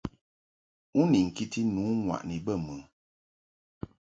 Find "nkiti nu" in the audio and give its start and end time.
1.27-1.81